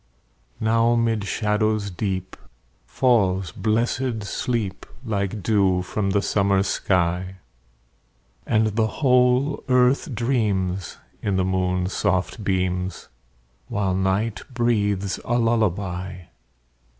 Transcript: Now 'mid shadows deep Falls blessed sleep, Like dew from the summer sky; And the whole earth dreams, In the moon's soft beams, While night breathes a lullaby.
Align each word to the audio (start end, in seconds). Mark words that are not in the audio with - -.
Now 0.59 0.95
'mid 0.95 1.25
shadows 1.25 1.91
deep 1.91 2.35
Falls 2.87 3.51
blessed 3.51 4.23
sleep, 4.23 4.87
Like 5.05 5.43
dew 5.43 5.83
from 5.83 6.09
the 6.09 6.23
summer 6.23 6.63
sky; 6.63 7.35
And 8.47 8.75
the 8.75 8.87
whole 8.87 9.63
earth 9.69 10.15
dreams, 10.15 10.97
In 11.21 11.35
the 11.35 11.45
moon's 11.45 11.93
soft 11.93 12.43
beams, 12.43 13.09
While 13.67 13.93
night 13.93 14.41
breathes 14.51 15.19
a 15.23 15.37
lullaby. 15.37 16.21